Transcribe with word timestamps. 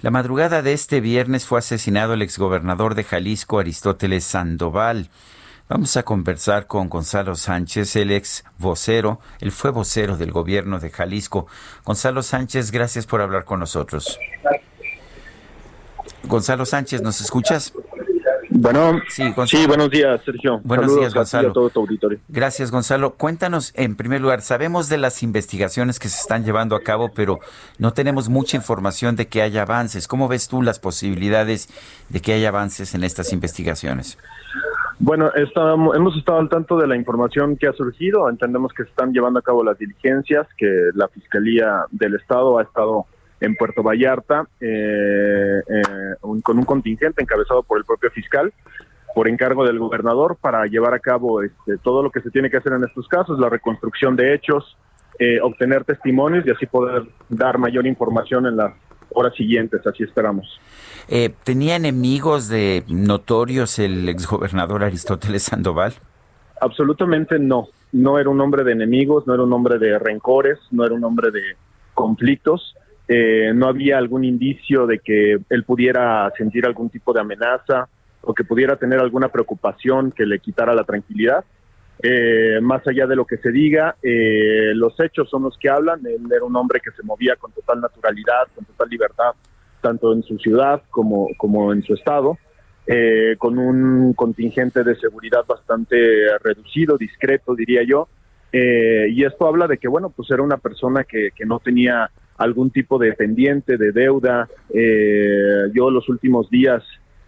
La 0.00 0.12
madrugada 0.12 0.62
de 0.62 0.74
este 0.74 1.00
viernes 1.00 1.44
fue 1.44 1.58
asesinado 1.58 2.14
el 2.14 2.22
exgobernador 2.22 2.94
de 2.94 3.02
Jalisco, 3.02 3.58
Aristóteles 3.58 4.22
Sandoval. 4.22 5.10
Vamos 5.68 5.96
a 5.96 6.04
conversar 6.04 6.68
con 6.68 6.88
Gonzalo 6.88 7.34
Sánchez, 7.34 7.96
el 7.96 8.12
ex 8.12 8.44
vocero, 8.58 9.18
él 9.40 9.50
fue 9.50 9.72
vocero 9.72 10.16
del 10.16 10.30
gobierno 10.30 10.78
de 10.78 10.90
Jalisco. 10.90 11.48
Gonzalo 11.84 12.22
Sánchez, 12.22 12.70
gracias 12.70 13.06
por 13.06 13.20
hablar 13.20 13.44
con 13.44 13.58
nosotros. 13.58 14.20
Gonzalo 16.22 16.64
Sánchez, 16.64 17.02
¿nos 17.02 17.20
escuchas? 17.20 17.72
Bueno, 18.60 19.00
sí, 19.08 19.22
buenos 19.68 19.88
días, 19.88 20.20
Sergio. 20.24 20.60
Buenos 20.64 20.96
días, 20.96 21.14
Gonzalo. 21.14 21.50
A 21.50 21.52
todo 21.52 21.70
tu 21.70 21.78
auditorio. 21.78 22.18
Gracias, 22.28 22.72
Gonzalo. 22.72 23.14
Cuéntanos, 23.14 23.72
en 23.76 23.94
primer 23.94 24.20
lugar, 24.20 24.42
sabemos 24.42 24.88
de 24.88 24.98
las 24.98 25.22
investigaciones 25.22 26.00
que 26.00 26.08
se 26.08 26.20
están 26.20 26.44
llevando 26.44 26.74
a 26.74 26.80
cabo, 26.80 27.12
pero 27.14 27.38
no 27.78 27.92
tenemos 27.92 28.28
mucha 28.28 28.56
información 28.56 29.14
de 29.14 29.28
que 29.28 29.42
haya 29.42 29.62
avances. 29.62 30.08
¿Cómo 30.08 30.26
ves 30.26 30.48
tú 30.48 30.60
las 30.62 30.80
posibilidades 30.80 31.68
de 32.08 32.20
que 32.20 32.32
haya 32.32 32.48
avances 32.48 32.96
en 32.96 33.04
estas 33.04 33.32
investigaciones? 33.32 34.18
Bueno, 34.98 35.32
estamos, 35.36 35.96
hemos 35.96 36.16
estado 36.16 36.40
al 36.40 36.48
tanto 36.48 36.76
de 36.78 36.88
la 36.88 36.96
información 36.96 37.56
que 37.56 37.68
ha 37.68 37.72
surgido. 37.74 38.28
Entendemos 38.28 38.72
que 38.72 38.82
se 38.82 38.90
están 38.90 39.12
llevando 39.12 39.38
a 39.38 39.42
cabo 39.42 39.62
las 39.62 39.78
diligencias, 39.78 40.48
que 40.56 40.66
la 40.94 41.06
Fiscalía 41.06 41.84
del 41.92 42.16
Estado 42.16 42.58
ha 42.58 42.64
estado 42.64 43.06
en 43.40 43.54
Puerto 43.54 43.82
Vallarta 43.82 44.46
eh, 44.60 45.60
eh, 45.68 45.82
con 46.42 46.58
un 46.58 46.64
contingente 46.64 47.22
encabezado 47.22 47.62
por 47.62 47.78
el 47.78 47.84
propio 47.84 48.10
fiscal 48.10 48.52
por 49.14 49.28
encargo 49.28 49.66
del 49.66 49.78
gobernador 49.78 50.36
para 50.40 50.66
llevar 50.66 50.94
a 50.94 50.98
cabo 50.98 51.42
este, 51.42 51.78
todo 51.78 52.02
lo 52.02 52.10
que 52.10 52.20
se 52.20 52.30
tiene 52.30 52.50
que 52.50 52.58
hacer 52.58 52.72
en 52.72 52.84
estos 52.84 53.08
casos, 53.08 53.38
la 53.38 53.48
reconstrucción 53.48 54.14
de 54.14 54.34
hechos, 54.34 54.76
eh, 55.18 55.40
obtener 55.40 55.84
testimonios 55.84 56.46
y 56.46 56.50
así 56.50 56.66
poder 56.66 57.02
dar 57.28 57.58
mayor 57.58 57.86
información 57.86 58.46
en 58.46 58.56
las 58.56 58.74
horas 59.10 59.34
siguientes, 59.34 59.84
así 59.86 60.04
esperamos. 60.04 60.60
¿Tenía 61.42 61.76
enemigos 61.76 62.48
de 62.48 62.84
notorios 62.86 63.78
el 63.78 64.08
exgobernador 64.08 64.84
Aristóteles 64.84 65.44
Sandoval? 65.44 65.94
Absolutamente 66.60 67.38
no. 67.38 67.68
No 67.92 68.18
era 68.18 68.28
un 68.28 68.40
hombre 68.40 68.64
de 68.64 68.72
enemigos, 68.72 69.26
no 69.26 69.34
era 69.34 69.42
un 69.42 69.52
hombre 69.52 69.78
de 69.78 69.98
rencores, 69.98 70.58
no 70.70 70.84
era 70.84 70.94
un 70.94 71.02
hombre 71.04 71.30
de 71.30 71.56
conflictos. 71.94 72.76
Eh, 73.10 73.52
no 73.54 73.68
había 73.68 73.96
algún 73.96 74.22
indicio 74.22 74.86
de 74.86 74.98
que 74.98 75.38
él 75.48 75.64
pudiera 75.64 76.30
sentir 76.36 76.66
algún 76.66 76.90
tipo 76.90 77.14
de 77.14 77.20
amenaza 77.20 77.88
o 78.20 78.34
que 78.34 78.44
pudiera 78.44 78.76
tener 78.76 79.00
alguna 79.00 79.30
preocupación 79.30 80.12
que 80.12 80.26
le 80.26 80.40
quitara 80.40 80.74
la 80.74 80.84
tranquilidad. 80.84 81.42
Eh, 82.02 82.58
más 82.60 82.86
allá 82.86 83.06
de 83.06 83.16
lo 83.16 83.24
que 83.24 83.38
se 83.38 83.50
diga, 83.50 83.96
eh, 84.02 84.72
los 84.74 85.00
hechos 85.00 85.30
son 85.30 85.44
los 85.44 85.56
que 85.56 85.70
hablan. 85.70 86.00
Él 86.04 86.30
era 86.30 86.44
un 86.44 86.54
hombre 86.54 86.80
que 86.84 86.90
se 86.90 87.02
movía 87.02 87.34
con 87.36 87.50
total 87.52 87.80
naturalidad, 87.80 88.46
con 88.54 88.66
total 88.66 88.90
libertad, 88.90 89.32
tanto 89.80 90.12
en 90.12 90.22
su 90.22 90.36
ciudad 90.38 90.82
como, 90.90 91.28
como 91.38 91.72
en 91.72 91.82
su 91.82 91.94
estado, 91.94 92.36
con 93.38 93.58
un 93.58 94.14
contingente 94.14 94.82
de 94.82 94.96
seguridad 94.96 95.44
bastante 95.46 96.38
reducido, 96.42 96.96
discreto, 96.96 97.54
diría 97.54 97.82
yo. 97.82 98.08
y 98.50 99.24
esto 99.24 99.46
habla 99.46 99.66
de 99.66 99.76
que, 99.76 99.88
bueno, 99.88 100.08
pues 100.08 100.30
era 100.30 100.42
una 100.42 100.56
persona 100.56 101.04
que, 101.04 101.30
que 101.36 101.44
no 101.44 101.60
tenía 101.60 102.10
algún 102.38 102.70
tipo 102.70 102.98
de 102.98 103.12
pendiente, 103.12 103.76
de 103.76 103.92
deuda. 103.92 104.48
Eh, 104.72 105.70
yo 105.74 105.90
los 105.90 106.08
últimos 106.08 106.48
días 106.48 106.82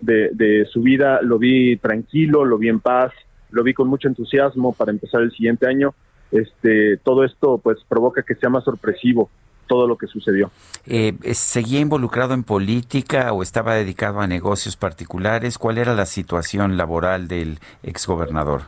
de, 0.00 0.66
su 0.72 0.82
vida 0.82 1.20
lo 1.22 1.38
vi 1.38 1.76
tranquilo, 1.76 2.44
lo 2.44 2.58
vi 2.58 2.68
en 2.68 2.80
paz, 2.80 3.12
lo 3.50 3.62
vi 3.62 3.74
con 3.74 3.88
mucho 3.88 4.08
entusiasmo 4.08 4.72
para 4.72 4.90
empezar 4.90 5.22
el 5.22 5.30
siguiente 5.30 5.66
año. 5.66 5.94
Este, 6.32 6.96
todo 6.98 7.24
esto 7.24 7.58
pues 7.58 7.78
provoca 7.88 8.22
que 8.22 8.34
sea 8.34 8.50
más 8.50 8.64
sorpresivo 8.64 9.30
todo 9.66 9.86
lo 9.86 9.96
que 9.96 10.06
sucedió. 10.06 10.50
Eh, 10.86 11.14
¿Seguía 11.32 11.80
involucrado 11.80 12.34
en 12.34 12.42
política 12.42 13.32
o 13.32 13.42
estaba 13.42 13.74
dedicado 13.74 14.20
a 14.20 14.26
negocios 14.26 14.76
particulares? 14.76 15.58
¿Cuál 15.58 15.78
era 15.78 15.94
la 15.94 16.06
situación 16.06 16.76
laboral 16.76 17.28
del 17.28 17.58
exgobernador? 17.82 18.62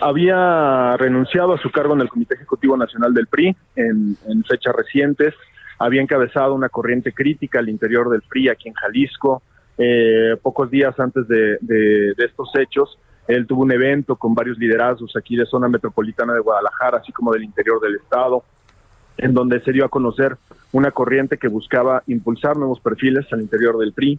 Había 0.00 0.96
renunciado 0.96 1.54
a 1.54 1.58
su 1.58 1.70
cargo 1.70 1.94
en 1.94 2.00
el 2.00 2.08
Comité 2.08 2.34
Ejecutivo 2.34 2.76
Nacional 2.76 3.14
del 3.14 3.26
PRI 3.26 3.56
en, 3.76 4.16
fechas 4.48 4.74
recientes, 4.74 5.34
había 5.78 6.02
encabezado 6.02 6.54
una 6.54 6.68
corriente 6.68 7.12
crítica 7.12 7.58
al 7.58 7.68
interior 7.68 8.10
del 8.10 8.22
PRI 8.22 8.48
aquí 8.48 8.68
en 8.68 8.74
Jalisco. 8.74 9.42
Eh, 9.78 10.36
pocos 10.42 10.70
días 10.70 10.98
antes 10.98 11.26
de, 11.28 12.14
estos 12.18 12.50
hechos, 12.56 12.98
él 13.26 13.46
tuvo 13.46 13.62
un 13.62 13.72
evento 13.72 14.16
con 14.16 14.34
varios 14.34 14.58
liderazgos 14.58 15.16
aquí 15.16 15.36
de 15.36 15.46
zona 15.46 15.68
metropolitana 15.68 16.34
de 16.34 16.40
Guadalajara, 16.40 16.98
así 16.98 17.12
como 17.12 17.32
del 17.32 17.44
interior 17.44 17.80
del 17.80 17.96
estado, 17.96 18.44
en 19.16 19.34
donde 19.34 19.60
se 19.60 19.72
dio 19.72 19.84
a 19.84 19.88
conocer 19.88 20.36
una 20.72 20.90
corriente 20.90 21.38
que 21.38 21.48
buscaba 21.48 22.02
impulsar 22.06 22.56
nuevos 22.56 22.80
perfiles 22.80 23.26
al 23.32 23.40
interior 23.40 23.78
del 23.78 23.92
PRI, 23.92 24.18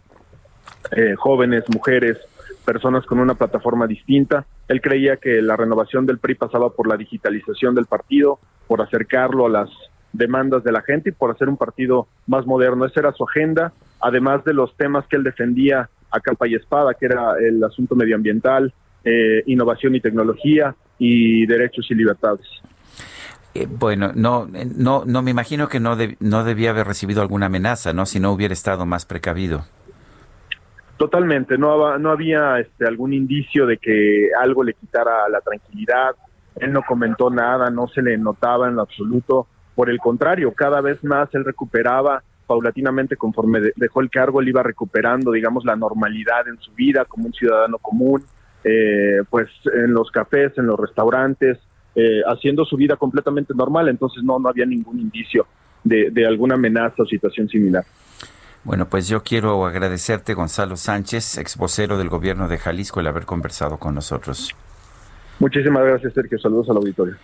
eh, 0.92 1.14
jóvenes, 1.16 1.64
mujeres, 1.72 2.18
personas 2.64 3.04
con 3.06 3.18
una 3.18 3.34
plataforma 3.34 3.86
distinta. 3.86 4.46
Él 4.68 4.80
creía 4.80 5.16
que 5.16 5.42
la 5.42 5.56
renovación 5.56 6.06
del 6.06 6.18
PRI 6.18 6.34
pasaba 6.34 6.70
por 6.70 6.88
la 6.88 6.96
digitalización 6.96 7.74
del 7.74 7.86
partido, 7.86 8.38
por 8.66 8.80
acercarlo 8.80 9.46
a 9.46 9.50
las 9.50 9.70
demandas 10.12 10.64
de 10.64 10.72
la 10.72 10.82
gente 10.82 11.10
y 11.10 11.12
por 11.12 11.30
hacer 11.30 11.48
un 11.48 11.56
partido 11.56 12.06
más 12.26 12.46
moderno. 12.46 12.86
Esa 12.86 13.00
era 13.00 13.12
su 13.12 13.24
agenda, 13.24 13.72
además 14.00 14.44
de 14.44 14.54
los 14.54 14.74
temas 14.76 15.06
que 15.06 15.16
él 15.16 15.24
defendía 15.24 15.90
a 16.10 16.20
capa 16.20 16.46
y 16.46 16.54
espada, 16.54 16.94
que 16.94 17.06
era 17.06 17.34
el 17.38 17.62
asunto 17.62 17.96
medioambiental, 17.96 18.72
eh, 19.04 19.42
innovación 19.46 19.94
y 19.94 20.00
tecnología 20.00 20.74
y 20.98 21.46
derechos 21.46 21.86
y 21.90 21.94
libertades. 21.94 22.46
Eh, 23.54 23.66
bueno, 23.68 24.12
no, 24.14 24.48
no, 24.76 25.04
no 25.04 25.22
me 25.22 25.30
imagino 25.30 25.68
que 25.68 25.78
no, 25.78 25.96
no 26.20 26.44
debía 26.44 26.70
haber 26.70 26.86
recibido 26.86 27.22
alguna 27.22 27.46
amenaza, 27.46 27.92
¿no? 27.92 28.06
Si 28.06 28.18
no 28.18 28.32
hubiera 28.32 28.54
estado 28.54 28.86
más 28.86 29.06
precavido. 29.06 29.64
Totalmente, 30.96 31.58
no, 31.58 31.98
no 31.98 32.10
había 32.10 32.60
este, 32.60 32.86
algún 32.86 33.12
indicio 33.12 33.66
de 33.66 33.78
que 33.78 34.28
algo 34.40 34.62
le 34.62 34.74
quitara 34.74 35.28
la 35.28 35.40
tranquilidad, 35.40 36.14
él 36.56 36.72
no 36.72 36.82
comentó 36.82 37.30
nada, 37.30 37.68
no 37.68 37.88
se 37.88 38.00
le 38.00 38.16
notaba 38.16 38.68
en 38.68 38.76
lo 38.76 38.82
absoluto, 38.82 39.48
por 39.74 39.90
el 39.90 39.98
contrario, 39.98 40.52
cada 40.52 40.80
vez 40.80 41.02
más 41.02 41.28
él 41.34 41.44
recuperaba 41.44 42.22
paulatinamente 42.46 43.16
conforme 43.16 43.60
dejó 43.74 44.00
el 44.02 44.10
cargo, 44.10 44.40
él 44.40 44.48
iba 44.48 44.62
recuperando, 44.62 45.32
digamos, 45.32 45.64
la 45.64 45.74
normalidad 45.74 46.46
en 46.46 46.58
su 46.58 46.72
vida 46.72 47.04
como 47.06 47.26
un 47.26 47.32
ciudadano 47.32 47.78
común, 47.78 48.22
eh, 48.62 49.22
pues 49.28 49.48
en 49.72 49.92
los 49.92 50.10
cafés, 50.12 50.52
en 50.58 50.66
los 50.66 50.78
restaurantes, 50.78 51.58
eh, 51.96 52.22
haciendo 52.26 52.64
su 52.64 52.76
vida 52.76 52.96
completamente 52.96 53.52
normal, 53.54 53.88
entonces 53.88 54.22
no, 54.22 54.38
no 54.38 54.48
había 54.48 54.66
ningún 54.66 55.00
indicio 55.00 55.46
de, 55.82 56.10
de 56.10 56.26
alguna 56.26 56.54
amenaza 56.54 57.02
o 57.02 57.06
situación 57.06 57.48
similar. 57.48 57.84
Bueno, 58.64 58.88
pues 58.88 59.08
yo 59.08 59.22
quiero 59.22 59.66
agradecerte, 59.66 60.32
Gonzalo 60.32 60.76
Sánchez, 60.76 61.36
ex 61.36 61.56
vocero 61.56 61.98
del 61.98 62.08
gobierno 62.08 62.48
de 62.48 62.58
Jalisco, 62.58 63.00
el 63.00 63.06
haber 63.06 63.26
conversado 63.26 63.78
con 63.78 63.94
nosotros. 63.94 64.54
Muchísimas 65.38 65.84
gracias, 65.84 66.14
Sergio. 66.14 66.38
Saludos 66.38 66.70
al 66.70 66.78
auditorio. 66.78 67.16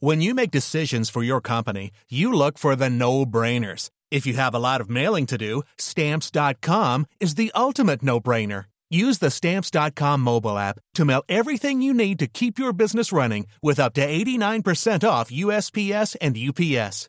When 0.00 0.20
you 0.20 0.34
make 0.34 0.50
decisions 0.50 1.08
for 1.08 1.22
your 1.22 1.40
company, 1.40 1.92
you 2.10 2.32
look 2.32 2.58
for 2.58 2.74
the 2.74 2.90
no-brainers. 2.90 3.90
If 4.10 4.26
you 4.26 4.34
have 4.34 4.52
a 4.52 4.58
lot 4.58 4.80
of 4.80 4.90
mailing 4.90 5.26
to 5.26 5.38
do, 5.38 5.62
stamps.com 5.78 7.06
is 7.20 7.36
the 7.36 7.52
ultimate 7.54 8.02
no-brainer. 8.02 8.64
Use 8.90 9.18
the 9.18 9.30
stamps.com 9.30 10.20
mobile 10.20 10.58
app 10.58 10.80
to 10.94 11.04
mail 11.04 11.22
everything 11.28 11.80
you 11.82 11.94
need 11.94 12.18
to 12.18 12.26
keep 12.26 12.58
your 12.58 12.72
business 12.72 13.12
running 13.12 13.46
with 13.62 13.78
up 13.78 13.94
to 13.94 14.06
89% 14.06 15.08
off 15.08 15.30
USPS 15.30 16.16
and 16.20 16.36
UPS. 16.36 17.08